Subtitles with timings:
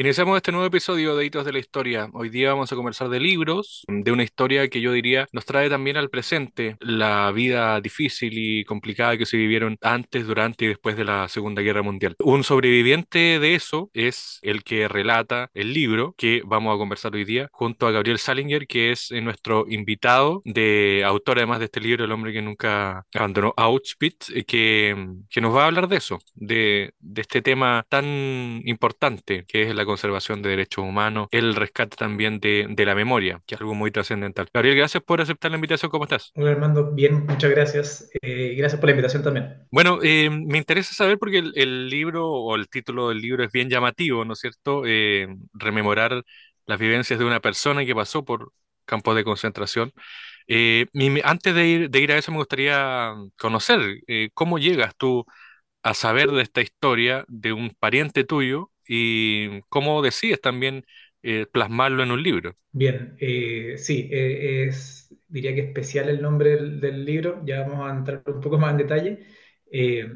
[0.00, 2.08] Iniciamos este nuevo episodio de Hitos de la Historia.
[2.14, 5.68] Hoy día vamos a conversar de libros, de una historia que yo diría nos trae
[5.68, 10.96] también al presente la vida difícil y complicada que se vivieron antes, durante y después
[10.96, 12.16] de la Segunda Guerra Mundial.
[12.18, 17.26] Un sobreviviente de eso es el que relata el libro que vamos a conversar hoy
[17.26, 21.80] día junto a Gabriel Salinger, que es eh, nuestro invitado de autor además de este
[21.80, 24.96] libro, El hombre que nunca abandonó Auschwitz, eh, que,
[25.28, 29.74] que nos va a hablar de eso, de, de este tema tan importante que es
[29.74, 33.74] la conservación de derechos humanos, el rescate también de, de la memoria, que es algo
[33.74, 34.48] muy trascendental.
[34.52, 35.90] Gabriel, gracias por aceptar la invitación.
[35.90, 36.32] ¿Cómo estás?
[36.34, 38.10] Hola Armando, bien, muchas gracias.
[38.22, 39.66] Eh, gracias por la invitación también.
[39.70, 43.52] Bueno, eh, me interesa saber porque el, el, libro o el título del libro es
[43.52, 44.82] bien llamativo, ¿no es cierto?
[44.86, 46.24] Eh, rememorar
[46.66, 48.52] las vivencias de una persona que pasó por
[48.84, 49.92] campos de concentración.
[50.48, 50.86] Eh,
[51.24, 55.24] antes de ir, de ir, a eso me gustaría conocer eh, cómo llegas tú
[55.82, 60.84] a saber de esta historia de un pariente tuyo y cómo decides también
[61.22, 62.56] eh, plasmarlo en un libro.
[62.72, 67.88] Bien, eh, sí, eh, es, diría que especial el nombre del, del, libro, ya vamos
[67.88, 69.20] a entrar un poco más en detalle.
[69.70, 70.08] Eh,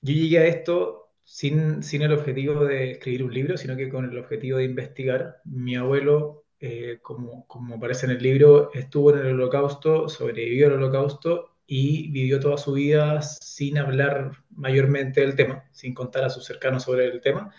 [0.00, 4.04] yo llegué a esto sin, sin, el objetivo de escribir un libro, sino que con
[4.04, 5.40] el objetivo de investigar.
[5.44, 10.74] Mi abuelo, eh, como, como aparece en el libro, estuvo en el holocausto, sobrevivió al
[10.74, 16.44] holocausto y vivió toda su vida sin hablar mayormente del tema, sin contar a sus
[16.44, 17.52] cercanos sobre el tema.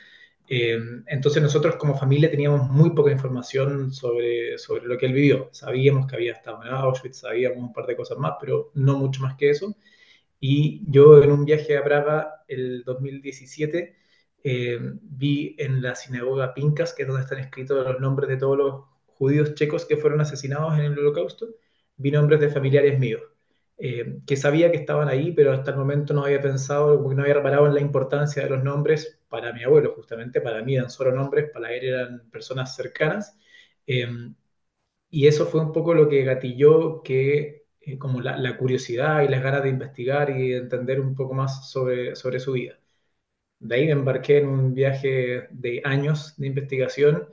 [0.50, 5.50] Eh, entonces nosotros como familia teníamos muy poca información sobre, sobre lo que él vivió.
[5.52, 9.22] Sabíamos que había estado en Auschwitz, sabíamos un par de cosas más, pero no mucho
[9.22, 9.76] más que eso.
[10.40, 13.96] Y yo en un viaje a Praga el 2017
[14.44, 18.58] eh, vi en la sinagoga Pincas, que es donde están escritos los nombres de todos
[18.58, 21.48] los judíos checos que fueron asesinados en el holocausto,
[21.98, 23.24] vi nombres de familiares míos
[23.78, 27.36] eh, que sabía que estaban ahí, pero hasta el momento no había pensado, no había
[27.36, 31.12] reparado en la importancia de los nombres para mi abuelo, justamente para mí eran solo
[31.12, 33.38] nombres, para él eran personas cercanas.
[33.86, 34.08] Eh,
[35.10, 39.42] y eso fue un poco lo que gatilló que, eh, como la, curiosidad y las
[39.44, 42.80] ganas de investigar y de entender un poco más sobre, sobre su vida.
[43.60, 47.30] De ahí me embarqué en un viaje de años de investigación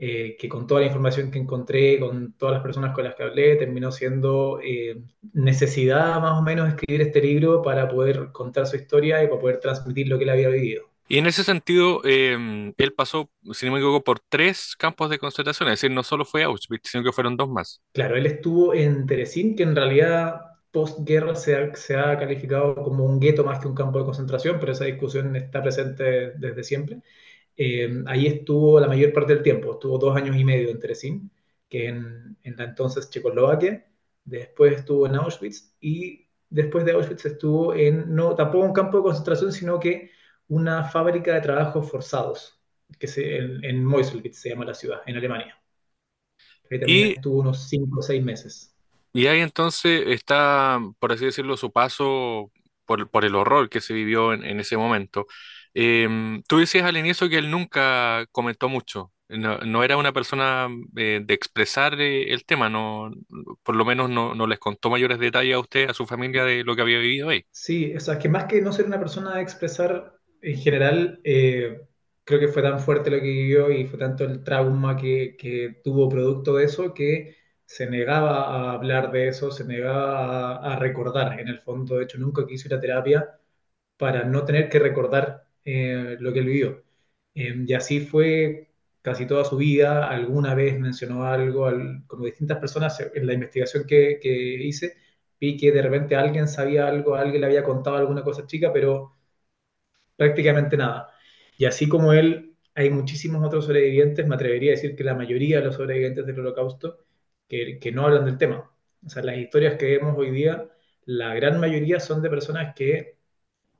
[0.00, 3.24] eh, que con toda la información que encontré, con todas las personas con las que
[3.24, 4.96] hablé, terminó siendo eh,
[5.32, 9.58] necesidad más o menos escribir este libro para poder contar su historia y para poder
[9.58, 10.84] transmitir lo que él había vivido.
[11.08, 15.18] Y en ese sentido, eh, él pasó, si no me equivoco, por tres campos de
[15.18, 17.80] concentración, es decir, no solo fue Auschwitz, sino que fueron dos más.
[17.92, 23.04] Claro, él estuvo en Terezín, que en realidad postguerra se ha, se ha calificado como
[23.04, 26.98] un gueto más que un campo de concentración, pero esa discusión está presente desde siempre.
[27.60, 31.30] Eh, ahí estuvo la mayor parte del tiempo, estuvo dos años y medio en Terezín,
[31.68, 33.84] que en, en la entonces Checoslovaquia,
[34.24, 39.02] después estuvo en Auschwitz y después de Auschwitz estuvo en, no tampoco un campo de
[39.02, 40.12] concentración, sino que
[40.46, 42.58] una fábrica de trabajos forzados,
[42.98, 45.58] que se, en, en Meuselwitz se llama la ciudad, en Alemania.
[46.70, 48.74] Ahí también y, estuvo unos cinco o seis meses.
[49.12, 52.50] Y ahí entonces está, por así decirlo, su paso
[52.86, 55.26] por, por el horror que se vivió en, en ese momento.
[55.80, 56.08] Eh,
[56.48, 61.20] tú decías al inicio que él nunca comentó mucho, no, no era una persona eh,
[61.24, 63.10] de expresar eh, el tema, no,
[63.62, 66.64] por lo menos no, no, les contó mayores detalles a usted, a su familia, de
[66.64, 67.46] lo que había vivido ahí.
[67.50, 71.80] Sí, o sea, que más que no ser una persona de expresar en general, eh,
[72.24, 75.80] creo que fue tan fuerte lo que vivió y fue tanto el trauma que, que
[75.82, 80.78] tuvo producto de eso que se negaba a hablar de eso, se negaba a, a
[80.78, 83.38] recordar, en el fondo, de hecho, nunca quiso ir a terapia
[83.98, 86.84] para no tener que recordar eh, lo que él vivió.
[87.34, 88.70] Eh, y así fue
[89.02, 93.84] casi toda su vida, alguna vez mencionó algo, al, como distintas personas en la investigación
[93.86, 94.96] que, que, hice,
[95.40, 99.14] vi que de repente alguien sabía algo, alguien le había contado alguna cosa chica, pero
[100.16, 101.10] prácticamente nada.
[101.56, 105.58] Y así como él, hay muchísimos otros sobrevivientes, me atrevería a decir que la mayoría
[105.58, 107.04] de los sobrevivientes del holocausto,
[107.48, 108.70] que, que no hablan del tema.
[109.04, 110.68] O sea, las historias que vemos hoy día,
[111.04, 113.17] la gran mayoría son de personas que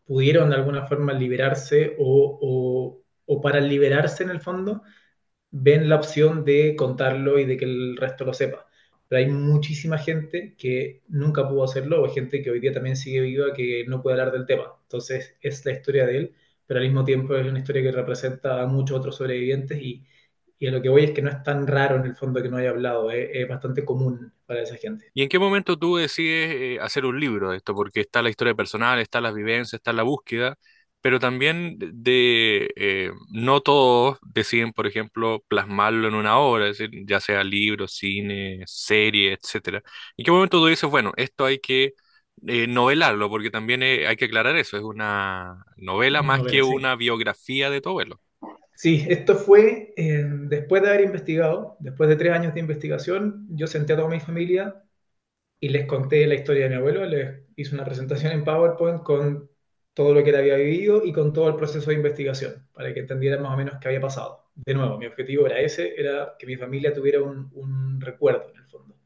[0.09, 4.83] pudieron de alguna forma liberarse o, o, para liberarse en el fondo,
[5.51, 8.67] ven la opción de contarlo y de que el resto lo sepa.
[9.09, 13.21] Pero hay muchísima gente que nunca pudo hacerlo o gente que hoy día también sigue
[13.23, 14.75] viva que no puede hablar del tema.
[14.83, 16.35] Entonces es la historia de él,
[16.67, 20.07] pero al mismo tiempo es una historia que representa a muchos otros sobrevivientes y,
[20.59, 22.49] y a lo que voy es que no es tan raro en el fondo que
[22.49, 25.13] no haya hablado, es, es bastante común para esa gente.
[25.15, 27.75] ¿Y en qué momento tú decides eh, hacer un libro de esto?
[27.75, 30.57] Porque está la historia personal, está las vivencias, está la búsqueda,
[31.01, 37.05] pero también de eh, no todos deciden, por ejemplo, plasmarlo en una obra, es decir,
[37.07, 39.83] ya sea libro, cine, serie, etcétera.
[40.17, 41.95] ¿En qué momento tú dices, bueno, esto hay que
[42.47, 43.29] eh, novelarlo?
[43.29, 46.63] Porque también hay que aclarar eso, es una novela más novela, que sí.
[46.63, 48.21] una biografía de tu abuelo.
[48.81, 53.67] Sí, esto fue eh, después de haber investigado, después de tres años de investigación, yo
[53.67, 54.85] senté a toda mi familia
[55.61, 59.51] y les conté la historia de mi abuelo, les hice una presentación en PowerPoint con
[59.95, 63.01] todo lo que él había vivido y con todo el proceso de investigación, para que
[63.01, 64.47] entendieran más o menos qué había pasado.
[64.55, 68.67] De nuevo, mi objetivo era ese, era que mi familia tuviera un, recuerdo en el
[68.69, 68.97] fondo.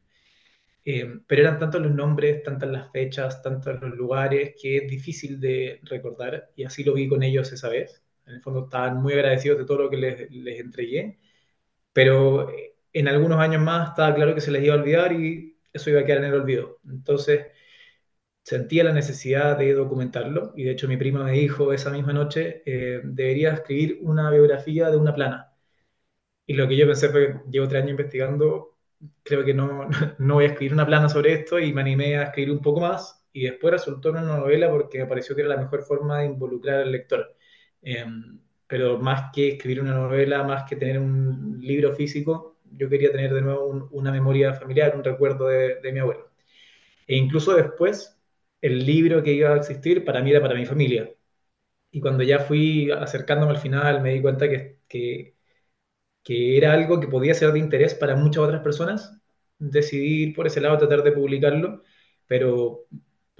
[0.84, 5.40] Eh, pero eran tantos los nombres, tantas las fechas, tantos los lugares, que es difícil
[5.40, 8.02] de recordar, y así lo vi con ellos esa vez.
[8.26, 11.18] En el fondo estaban muy agradecidos de todo lo que les, les entregué,
[11.92, 12.48] pero
[12.92, 16.00] en algunos años más estaba claro que se les iba a olvidar y eso iba
[16.00, 16.80] a quedar en el olvido.
[16.88, 17.46] Entonces
[18.44, 22.62] sentía la necesidad de documentarlo y de hecho mi prima me dijo esa misma noche,
[22.66, 25.52] eh, debería escribir una biografía de una plana.
[26.46, 28.76] Y lo que yo pensé fue, llevo tres años investigando,
[29.22, 29.88] creo que no,
[30.18, 32.80] no voy a escribir una plana sobre esto y me animé a escribir un poco
[32.80, 36.20] más y después resultó en una novela porque me pareció que era la mejor forma
[36.20, 37.36] de involucrar al lector.
[37.82, 38.04] Eh,
[38.66, 43.32] pero más que escribir una novela, más que tener un libro físico, yo quería tener
[43.34, 46.30] de nuevo un, una memoria familiar, un recuerdo de, mi abuelo.
[47.06, 48.18] E incluso después,
[48.60, 51.10] el libro que iba a existir para mí era para mi familia.
[51.90, 55.36] Y cuando ya fui acercándome al final, me di cuenta que
[56.56, 59.20] era algo que podía ser de interés para muchas otras personas.
[59.58, 61.82] Decidí ir por ese lado, tratar de publicarlo,
[62.26, 62.86] pero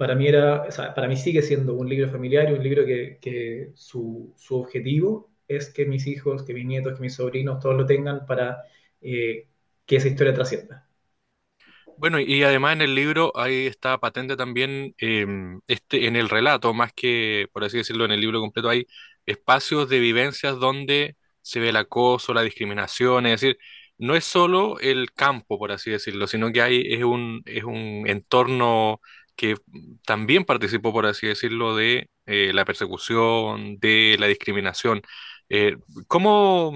[0.03, 4.35] para mí era, para mí sigue siendo un libro familiar y un libro que, su,
[4.49, 8.63] objetivo es que mis hijos, que mis nietos, que mis sobrinos, todos lo tengan para
[8.99, 9.47] eh,
[9.85, 10.89] que esa historia trascienda.
[11.97, 16.73] Bueno, y además en el libro ahí está patente también, em, este, en el relato,
[16.73, 18.85] más que, por así decirlo, en el libro completo hay
[19.25, 23.57] espacios de vivencias donde se ve el acoso, la discriminación, es decir,
[23.97, 28.03] no es solo el campo, por así decirlo, sino que hay, es un, es un
[28.05, 28.99] entorno
[29.35, 29.55] que
[30.05, 35.01] también participó, por así decirlo, de eh, la persecución, de la discriminación.
[35.49, 35.77] Eh,
[36.07, 36.73] ¿cómo,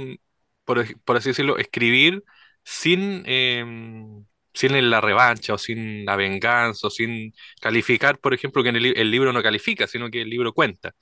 [0.66, 2.24] por, por así decirlo, escribir
[2.64, 3.24] sin...
[3.26, 7.32] em, sin la revancha o sin la venganza o sin
[7.62, 10.96] calificar, por ejemplo, que el, el libro no califica, sino que el libro cuenta,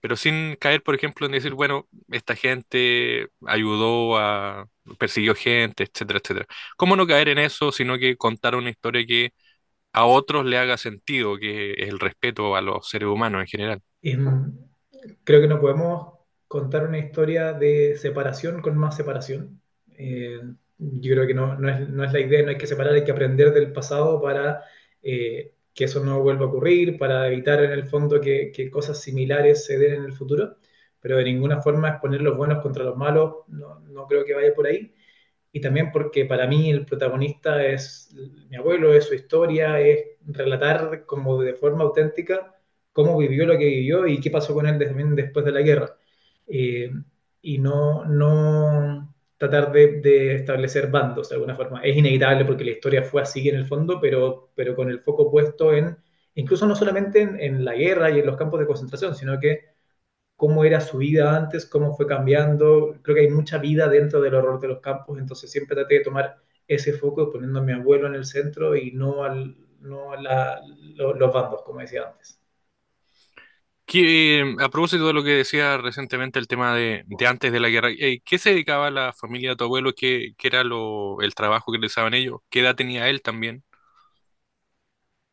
[0.00, 4.66] pero sin caer, por ejemplo, en decir, bueno, esta gente ayudó a,
[4.98, 6.46] persiguió gente, etcétera, etcétera.
[6.76, 9.32] ¿Cómo no caer en eso, sino que contar una historia que
[9.96, 13.80] a otros le haga sentido, que es el respeto a los seres humanos en general?
[15.24, 19.62] Creo que no podemos contar una historia de separación con más separación.
[19.96, 20.38] Eh,
[20.76, 23.04] yo creo que no, no, es, no, es, la idea, no hay que separar, hay
[23.04, 24.64] que aprender del pasado para
[25.02, 29.00] eh, que eso no vuelva a ocurrir, para evitar en el fondo que, que, cosas
[29.00, 30.58] similares se den en el futuro,
[31.00, 34.34] pero de ninguna forma es poner los buenos contra los malos, no, no creo que
[34.34, 34.92] vaya por ahí.
[35.56, 38.14] Y también porque para mí el protagonista es
[38.50, 42.54] mi abuelo, es su historia, es relatar como de forma auténtica
[42.92, 45.96] cómo vivió lo que vivió y qué pasó con él también después de la guerra.
[46.46, 46.90] Eh,
[47.40, 51.80] y no, no tratar de, establecer bandos de alguna forma.
[51.80, 55.30] Es inevitable porque la historia fue así en el fondo, pero, pero con el foco
[55.30, 55.96] puesto en,
[56.34, 59.75] incluso no solamente en, en, la guerra y en los campos de concentración, sino que
[60.36, 62.96] cómo era su vida antes, cómo fue cambiando.
[63.02, 66.04] Creo que hay mucha vida dentro del horror de los campos, entonces siempre traté de
[66.04, 66.36] tomar
[66.68, 70.60] ese foco poniendo a mi abuelo en el centro y no, al, no a la,
[70.96, 72.40] los bandos, como decía antes.
[73.86, 77.68] Que, a propósito de lo que decía recientemente el tema de, de antes de la
[77.68, 79.92] guerra, eh, ¿qué se dedicaba la familia de tu abuelo?
[79.96, 82.40] ¿Qué, qué era lo, el trabajo que realizaban ellos?
[82.50, 83.62] ¿Qué edad tenía él también?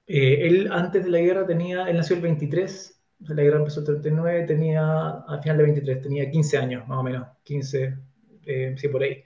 [0.07, 3.57] Eh, él antes de la guerra tenía, él nació el 23, o sea, la guerra
[3.59, 7.97] empezó el 39, tenía, al final de 23, tenía 15 años más o menos, 15,
[8.45, 9.23] eh, sí, por ahí.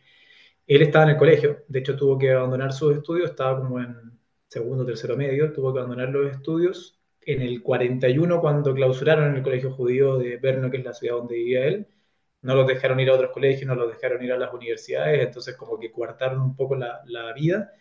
[0.67, 3.95] Él estaba en el colegio, de hecho tuvo que abandonar sus estudios, estaba como en
[4.47, 9.71] segundo, tercero medio, tuvo que abandonar los estudios en el 41 cuando clausuraron el colegio
[9.71, 11.87] judío de Brno, que es la ciudad donde vivía él,
[12.41, 15.55] no los dejaron ir a otros colegios, no los dejaron ir a las universidades, entonces
[15.55, 17.71] como que coartaron un poco la, la vida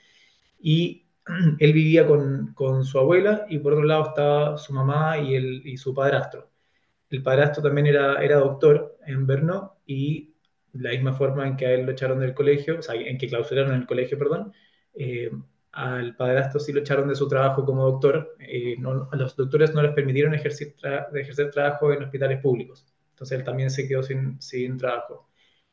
[0.59, 1.06] y
[1.59, 5.67] él vivía con, con, su abuela y por otro lado estaba su mamá y, el,
[5.67, 6.51] y su padrastro.
[7.11, 10.35] El padrastro también era, era doctor en Brno y
[10.73, 13.29] la misma forma en que a él lo echaron del colegio, o sea, en que
[13.29, 14.53] clausuraron el colegio, perdón,
[14.95, 15.31] eh,
[15.73, 18.35] al padrastro sí lo echaron de su trabajo como doctor.
[18.41, 18.77] Eh,
[19.13, 22.87] a los doctores no les permitieron ejercer, tra ejercer, trabajo en hospitales públicos.
[23.11, 25.29] Entonces él también se quedó sin, sin trabajo.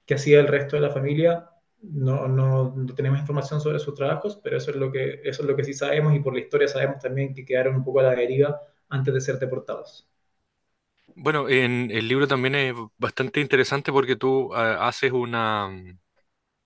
[0.05, 1.49] ¿Qué hacía el resto de la familia?
[1.83, 5.47] No, no, no, tenemos información sobre sus trabajos, pero eso es, lo que, eso es
[5.47, 8.03] lo que sí sabemos y por la historia sabemos también que quedaron un poco a
[8.03, 8.59] la deriva
[8.89, 10.07] antes de ser deportados.
[11.15, 15.69] Bueno, en el libro también es bastante interesante porque tú uh, haces una,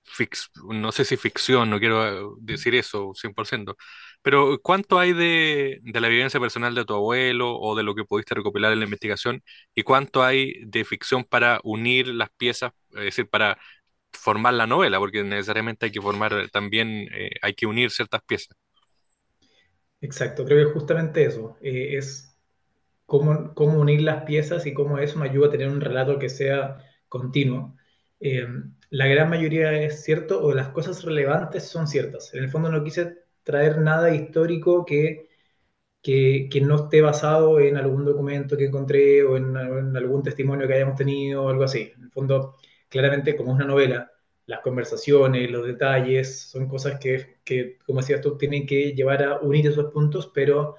[0.04, 3.76] fix, no sé si ficción, no quiero decir eso 100%,
[4.22, 8.06] Pero ¿cuánto hay de, de la vivencia personal de tu abuelo o de lo que
[8.06, 9.44] pudiste recopilar en la investigación?
[9.76, 13.60] ¿Y cuánto hay de ficción para unir las piezas, es decir, para
[14.14, 15.00] formar la novela?
[15.00, 18.56] Porque necesariamente hay que formar también, eh, hay que unir ciertas piezas.
[20.02, 22.38] Exacto, creo que justamente eso, eh, es
[23.06, 26.30] cómo, cómo unir las piezas y cómo eso me ayuda a tener un relato que
[26.30, 26.78] sea
[27.10, 27.76] continuo.
[28.20, 28.48] Eh,
[28.90, 32.34] la gran mayoría es cierto o las cosas relevantes son ciertas.
[32.34, 35.30] En el fondo no quise traer nada histórico que,
[36.02, 40.68] que, que no esté basado en algún documento que encontré o en, en, algún testimonio
[40.68, 41.94] que hayamos tenido o algo así.
[41.96, 42.58] En el fondo,
[42.90, 44.12] claramente como es una novela,
[44.46, 49.68] las conversaciones, los detalles, son cosas que, como decías tú, tienen que llevar a unir
[49.68, 50.76] esos puntos, pero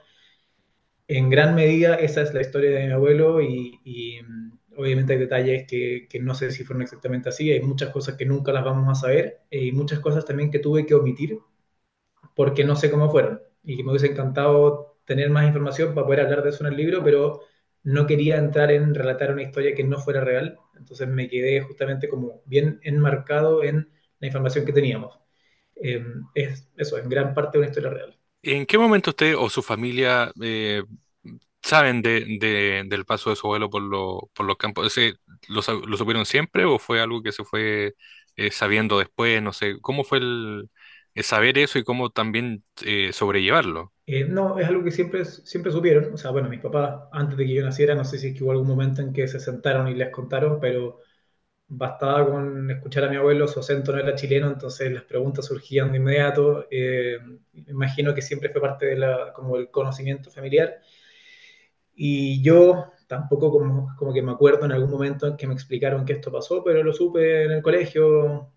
[1.08, 4.18] en gran medida esa es la historia de mi abuelo y, y
[4.76, 8.52] obviamente hay detalles que, no sé si fueron exactamente así, hay muchas cosas que nunca
[8.52, 11.38] las vamos a saber eh, y muchas cosas también que tuve que omitir
[12.34, 13.40] porque no sé cómo fueron.
[13.64, 17.02] Y me hubiese encantado tener más información para poder hablar de eso en el libro,
[17.04, 17.40] pero
[17.84, 22.08] no quería entrar en relatar una historia que no fuera real, entonces me quedé justamente
[22.08, 25.18] como bien enmarcado en la información que teníamos.
[25.76, 26.04] Eh,
[26.34, 28.18] es eso, en gran parte una historia real.
[28.42, 30.82] ¿En qué momento usted o su familia eh,
[31.62, 34.86] saben de, de- del paso de su abuelo por, lo- por los campos?
[34.88, 35.16] ¿Ese,
[35.48, 37.94] lo, lo supieron siempre o fue algo que se fue
[38.36, 39.42] eh, sabiendo después?
[39.42, 40.70] No sé, ¿cómo fue el
[41.22, 43.92] saber eso y cómo también eh, sobrellevarlo?
[44.06, 46.14] Eh, no, es algo que siempre, siempre supieron.
[46.14, 48.42] O sea, bueno, mis papás, antes de que yo naciera, no sé si es que
[48.44, 51.00] hubo algún momento en que se sentaron y les contaron, pero
[51.68, 55.92] bastaba con escuchar a mi abuelo, su acento no era chileno, entonces las preguntas surgían
[55.92, 56.66] de inmediato.
[56.70, 57.18] Eh,
[57.68, 60.80] imagino que siempre fue parte de la, como el conocimiento familiar.
[61.94, 66.04] Y yo tampoco como, como que me acuerdo en algún momento en que me explicaron
[66.04, 68.52] que esto pasó, pero lo supe en el colegio.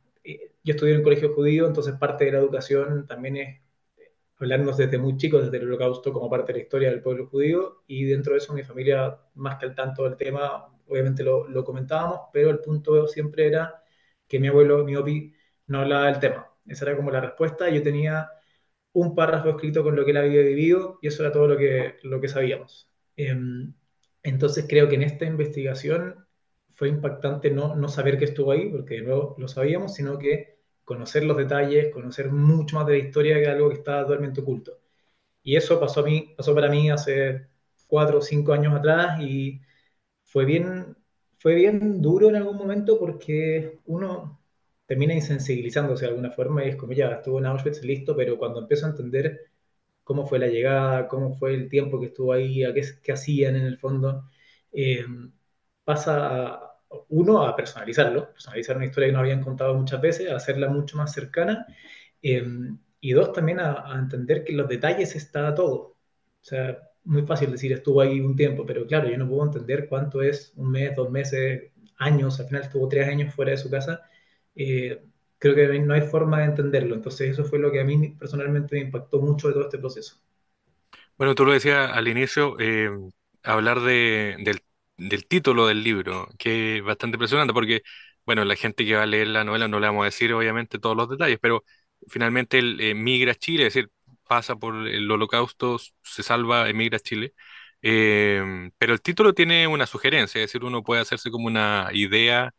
[0.62, 3.62] Eh, Yo estudié en el colegio judío, entonces parte de la educación también es
[4.38, 7.84] hablarnos desde muy chicos, desde el holocausto, como parte de la historia del pueblo judío,
[7.88, 11.64] y dentro de eso mi familia, más que al tanto del tema, obviamente lo, lo
[11.66, 13.84] comentábamos, pero el punto siempre era
[14.28, 15.34] que mi abuelo, mi opi,
[15.68, 16.50] no hablaba del tema.
[16.68, 17.70] Esa era como la respuesta.
[17.70, 18.30] Yo tenía
[18.94, 21.98] un párrafo escrito con lo que él había vivido y eso era todo lo que,
[22.04, 22.90] lo que sabíamos.
[23.18, 23.36] Eh,
[24.24, 26.26] entonces creo que en esta investigación
[26.74, 30.51] fue impactante no, no saber que estuvo ahí, porque no lo sabíamos, sino que
[30.94, 34.80] conocer los detalles, conocer mucho más de la historia que algo que estaba totalmente oculto.
[35.44, 37.48] Y eso pasó, a mí, pasó para mí hace
[37.88, 39.62] cuatro o cinco años atrás y
[40.24, 40.98] fue bien,
[41.40, 44.42] fue bien duro en algún momento porque uno
[44.86, 48.60] termina insensibilizándose de alguna forma y es como ya, estuvo en Auschwitz, listo, pero cuando
[48.62, 49.42] empiezo a entender
[50.04, 53.56] cómo fue la llegada, cómo fue el tiempo que estuvo ahí, a qué, qué hacían
[53.58, 54.26] en el fondo,
[54.74, 55.06] eh,
[55.84, 56.71] pasa a,
[57.10, 60.98] uno a personalizarlo, personalizar una historia que nos habían contado muchas veces, a hacerla mucho
[60.98, 61.66] más cercana,
[62.22, 62.44] eh,
[63.00, 65.76] y dos, también a, entender que los detalles está todo.
[66.42, 69.88] O sea, muy fácil decir estuvo ahí un tiempo, pero claro, yo no puedo entender
[69.90, 73.70] cuánto es un mes, dos meses, años, al final estuvo tres años fuera de su
[73.70, 74.02] casa.
[74.56, 75.04] Eh,
[75.40, 76.96] creo que no hay forma de entenderlo.
[76.96, 80.18] Entonces eso fue lo que a mí personalmente me impactó mucho de todo este proceso.
[81.18, 82.90] Bueno, tú lo decías al inicio, eh,
[83.44, 84.60] hablar de, del,
[85.10, 87.82] del título del libro, que es bastante impresionante porque,
[88.26, 90.80] bueno, la gente que va a leer la novela no le vamos a decir obviamente
[90.80, 91.64] todos los detalles, pero
[92.08, 93.92] finalmente él eh, migra a Chile, es decir,
[94.28, 97.34] pasa por el holocausto, se salva, emigra a Chile.
[97.82, 102.54] Eh, pero el título tiene una sugerencia, es decir, uno puede hacerse como una idea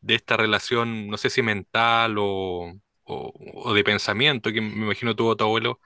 [0.00, 2.72] de esta relación, no sé si mental o,
[3.04, 3.32] o,
[3.64, 5.80] o de pensamiento, que me imagino tuvo tu abuelo,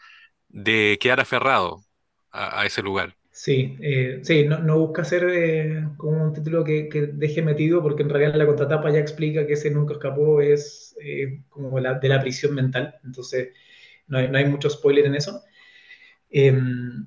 [0.48, 1.84] de quedar aferrado
[2.32, 3.16] a, a ese lugar.
[3.36, 7.82] Sí, eh, sí, no, no busca ser eh, como un título que, que, deje metido,
[7.82, 11.94] porque en realidad la contratapa ya explica que ese nunca escapó, es eh, como la,
[11.98, 13.48] de la prisión mental, entonces
[14.06, 15.42] no hay, no hay mucho spoiler en eso.
[16.30, 17.06] Em,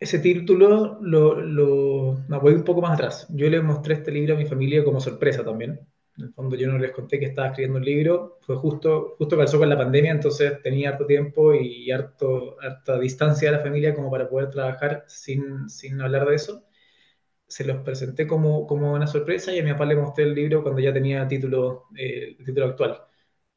[0.00, 3.26] ese título lo, lo voy un poco más atrás.
[3.30, 5.80] Yo le mostré este libro a mi familia como sorpresa también.
[6.18, 9.36] En el fondo yo no les conté que estaba escribiendo un libro, fue justo, justo
[9.36, 13.94] calzó con la pandemia, entonces tenía harto tiempo y harto, harta distancia de la familia
[13.94, 16.64] como para poder trabajar sin, sin hablar de eso.
[17.46, 20.62] Se los presenté como, como una sorpresa y a mi papá le mostré el libro
[20.62, 23.02] cuando ya tenía título, eh, el título actual.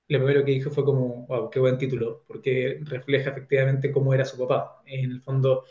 [0.09, 4.25] Lo primero que dijo fue como, wow, qué buen título, porque refleja efectivamente cómo era
[4.25, 4.81] su papá.
[4.85, 5.65] En el fondo,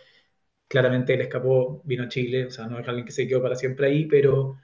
[0.68, 3.56] claramente él escapó, vino a Chile, o sea, no es alguien que se quedó para
[3.56, 4.56] siempre ahí, pero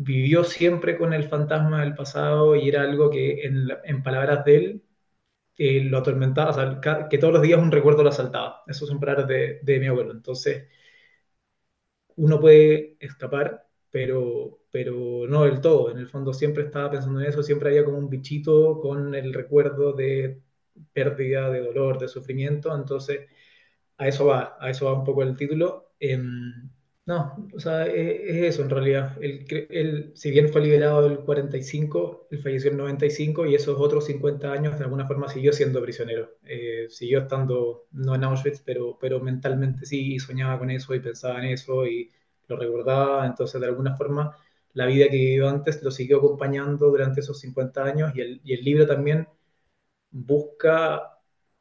[0.00, 4.56] vivió siempre con el fantasma del pasado y era algo que, en, en palabras de
[4.56, 4.84] él,
[5.58, 8.62] eh, lo atormentaba, o sea, que todos los días un recuerdo lo asaltaba.
[8.66, 10.12] Eso son palabras de, de mi abuelo.
[10.12, 10.68] Entonces,
[12.16, 15.90] uno puede escapar, pero, pero no del todo.
[15.90, 19.32] En el fondo siempre estaba pensando en eso, siempre había como un bichito con el
[19.34, 20.42] recuerdo de
[20.92, 22.74] pérdida, de dolor, de sufrimiento.
[22.74, 23.28] Entonces,
[23.98, 25.92] a eso va, a eso va un poco el título.
[26.00, 26.18] Eh,
[27.10, 29.18] no, o sea, es, es eso en realidad.
[29.20, 34.06] Él, él, si bien fue liberado el 45, él falleció en 95 y esos otros
[34.06, 36.30] 50 años de alguna forma siguió siendo prisionero.
[36.44, 41.00] Eh, siguió estando, no en Auschwitz, pero, pero mentalmente sí, y soñaba con eso y
[41.00, 42.12] pensaba en eso y
[42.46, 43.26] lo recordaba.
[43.26, 44.36] Entonces, de alguna forma,
[44.74, 48.54] la vida que vivió antes lo siguió acompañando durante esos 50 años y el, y
[48.54, 49.26] el libro también
[50.12, 51.19] busca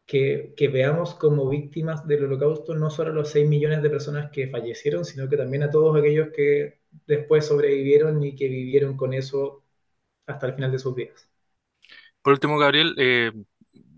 [0.09, 4.47] que, veamos como víctimas del holocausto no solo a los 6 millones de personas que
[4.47, 9.63] fallecieron, sino que también a todos aquellos que después sobrevivieron y que vivieron con eso
[10.25, 11.29] hasta el final de sus vidas.
[12.23, 13.31] Por último, Gabriel, eh,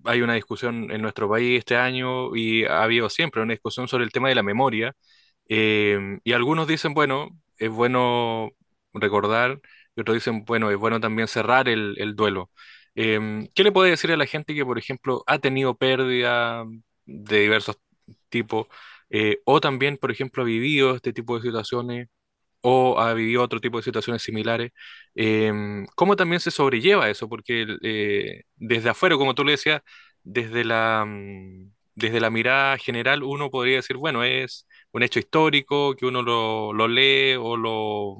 [0.03, 4.03] hay una discusión en nuestro país este año y ha habido siempre una discusión sobre
[4.03, 4.93] el tema de la memoria.
[5.47, 8.49] Eh, y algunos dicen, bueno, es bueno
[8.93, 9.61] recordar,
[9.95, 12.49] y otros dicen, bueno, es bueno también cerrar el duelo.
[12.95, 16.65] Em, ¿qué le puede decir a la gente que, por ejemplo, ha tenido pérdida
[17.05, 17.77] de diversos
[18.29, 18.67] tipos,
[19.09, 22.07] eh, o también, por ejemplo, ha vivido este tipo de situaciones,
[22.61, 24.71] o ha vivido otro tipo de situaciones similares?
[25.15, 27.29] Em, ¿cómo también se sobrelleva eso?
[27.29, 29.81] Porque eh, desde afuera, como tú le decías,
[30.23, 35.95] desde la, mm, desde la mirada general, uno podría decir, bueno, es un hecho histórico
[35.95, 38.17] que uno lo, lo lee o lo,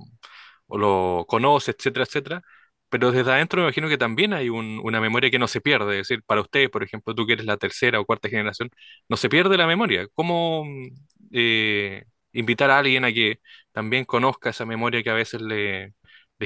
[0.67, 2.43] o lo conoce, etcétera, etcétera
[2.91, 6.01] pero desde adentro me imagino que también hay un- una memoria que no se pierde.
[6.01, 8.71] Es decir, para ustedes, por ejemplo, tú que eres la tercera o cuarta generación,
[9.10, 10.07] no se pierde la memoria.
[10.15, 10.88] ¿Cómo mm,
[11.33, 13.39] eh, invitar a alguien a que
[13.74, 15.93] también conozca esa memoria que a veces le,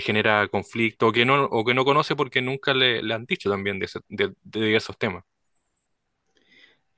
[0.02, 3.80] genera conflicto o que no, o que no conoce porque nunca le, han dicho también
[3.80, 4.00] de, ese-
[4.44, 5.24] diversos temas?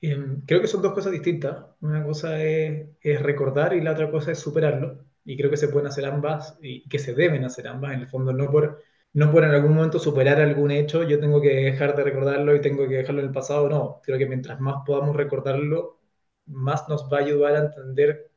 [0.00, 1.64] Eh, creo que son dos cosas distintas.
[1.80, 2.88] Una cosa es,
[3.22, 5.04] recordar y la otra cosa es superarlo.
[5.24, 8.08] Y creo que se pueden hacer ambas y que se deben hacer ambas, en el
[8.08, 11.96] fondo, no por no por en algún momento superar algún hecho, yo tengo que dejar
[11.96, 14.00] de recordarlo y tengo que dejarlo en el pasado, no.
[14.04, 16.00] Creo que mientras más podamos recordarlo,
[16.46, 18.30] más nos va a ayudar a entender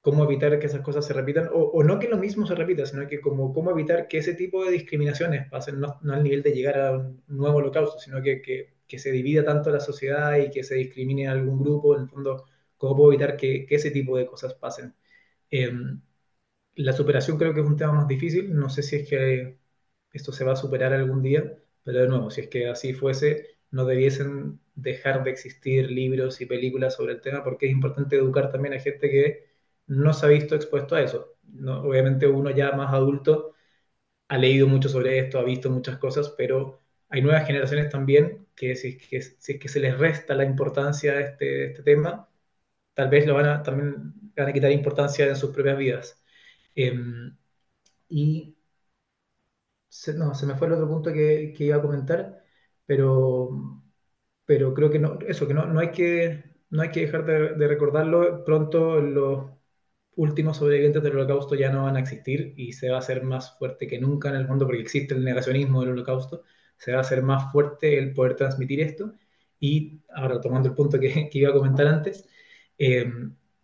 [0.00, 3.06] cómo evitar que esas cosas se repitan, o, no que lo mismo se repita, sino
[3.08, 6.52] que como, cómo evitar que ese tipo de discriminaciones pasen, no, no al nivel de
[6.52, 10.50] llegar a un nuevo holocausto, sino que, que, que, se divida tanto la sociedad y
[10.50, 12.44] que se discrimine a algún grupo, en el fondo,
[12.76, 14.94] cómo puedo evitar que, que ese tipo de cosas pasen.
[15.50, 15.72] Eh,
[16.76, 19.58] la superación creo que es un tema más difícil, no sé si es que
[20.14, 23.58] esto se va a superar algún día, pero de nuevo, si es que así fuese,
[23.70, 28.50] no debiesen dejar de existir libros y películas sobre el tema porque es importante educar
[28.50, 29.46] también a gente que
[29.86, 31.36] no se ha visto expuesto a eso.
[31.66, 33.54] Obviamente uno ya más adulto
[34.28, 38.76] ha leído mucho sobre esto, ha visto muchas cosas, pero hay nuevas generaciones también que
[38.76, 42.28] si que, es que se les resta la importancia de este, este, tema,
[42.94, 46.24] tal vez lo van a, también van a quitar importancia en sus propias vidas.
[46.74, 46.94] Eh,
[48.08, 48.53] y
[50.12, 52.44] no, se me fue el otro punto que, que iba a comentar,
[52.86, 53.82] pero,
[54.44, 57.68] pero creo que no, eso, que no, no hay que, no hay que dejar de,
[57.68, 58.44] recordarlo.
[58.44, 59.50] Pronto los
[60.16, 63.58] últimos sobrevivientes del holocausto ya no van a existir y se va a hacer más
[63.58, 66.42] fuerte que nunca en el mundo porque existe el negacionismo del holocausto.
[66.76, 69.14] Se va a hacer más fuerte el poder transmitir esto.
[69.60, 72.28] Y ahora, tomando el punto que, iba a comentar antes,
[72.78, 73.10] eh,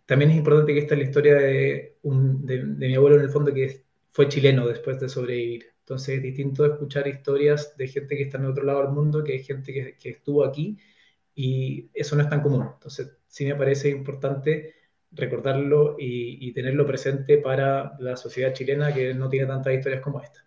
[0.06, 3.30] también es importante que esta es la historia de, un, de mi abuelo en el
[3.30, 8.22] fondo que fue chileno después de sobrevivir entonces es distinto escuchar historias de gente que
[8.22, 10.78] está en otro lado del mundo que gente que, que estuvo aquí
[11.34, 12.68] y eso no es tan común.
[12.74, 14.76] Entonces sí me parece importante
[15.10, 20.20] recordarlo y, y, tenerlo presente para la sociedad chilena que no tiene tantas historias como
[20.20, 20.38] esta.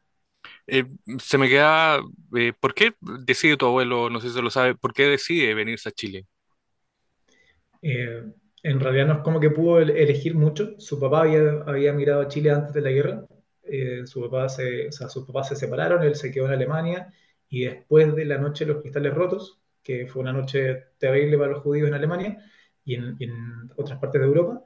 [0.65, 0.85] Eh,
[1.19, 1.99] se me queda,
[2.37, 5.53] eh, ¿por qué decide tu abuelo, no sé si se lo sabe, por qué decide
[5.53, 6.25] venirse a Chile?
[7.81, 8.23] Eh,
[8.63, 10.79] en realidad no es como que pudo elegir mucho.
[10.79, 13.25] Su papá había, había migrado a Chile antes de la guerra
[13.63, 17.13] eh, su papá se, o sea, sus papás se separaron, él se quedó en Alemania
[17.49, 21.51] y después de la noche de los cristales rotos, que fue una noche terrible para
[21.51, 22.43] los judíos en Alemania
[22.85, 24.63] y en, otras partes de Europa,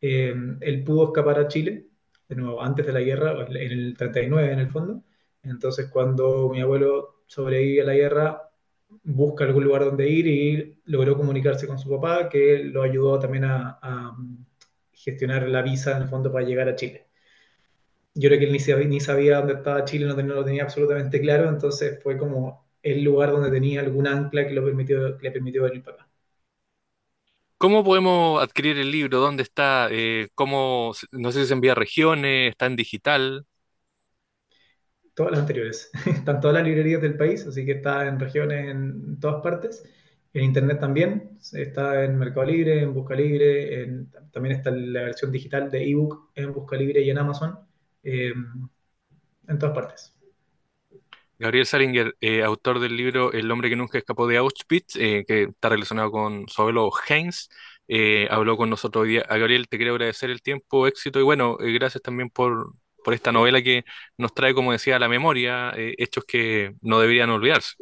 [0.00, 1.88] eh, él pudo escapar a Chile,
[2.28, 5.04] de nuevo, antes de la guerra, en el 39 en el fondo.
[5.42, 8.50] Entonces, cuando mi abuelo sobrevive a la guerra,
[9.04, 13.44] busca algún lugar donde ir y logró comunicarse con su papá, que lo ayudó también
[13.44, 14.16] a, a
[14.92, 17.05] gestionar la visa en el fondo para llegar a Chile
[18.16, 20.64] yo creo que él ni sabía, ni sabía dónde estaba Chile, no, no, lo tenía
[20.64, 25.24] absolutamente claro, entonces fue como el lugar donde tenía algún ancla que, lo permitió, que
[25.24, 26.08] le permitió venir para acá.
[27.58, 29.20] ¿Cómo podemos adquirir el libro?
[29.20, 29.88] ¿Dónde está?
[29.90, 33.46] Eh, ¿cómo, no sé si se envía a regiones, está en digital?
[35.14, 35.90] Todas las anteriores.
[36.06, 39.84] Están todas las librerías del país, así que está en regiones en todas partes.
[40.34, 45.32] En internet también, está en Mercado Libre, en Busca Libre, en, también está la versión
[45.32, 47.58] digital de ebook en Busca Libre y en Amazon.
[48.06, 48.32] Eh,
[49.48, 50.14] en todas partes.
[51.38, 55.44] Gabriel Salinger, eh, autor del libro El hombre que nunca escapó de Auschwitz, eh, que
[55.44, 57.48] está relacionado con su abuelo Heinz,
[57.88, 59.26] eh, habló con nosotros hoy día.
[59.28, 62.72] A Gabriel te quiero agradecer el tiempo, éxito y bueno, gracias también por,
[63.04, 63.84] por esta novela que
[64.16, 67.74] nos trae, como decía, a la memoria, hechos que no deberían olvidarse.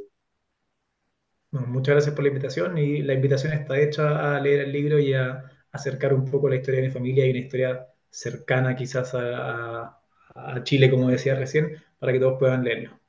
[1.53, 4.99] No, muchas gracias por la invitación y la invitación está hecha a leer el libro
[4.99, 9.15] y a acercar un poco la historia de mi familia y una historia cercana quizás
[9.15, 10.04] a, a
[10.35, 13.01] a Chile, como decía recién, para que todos puedan leerlo.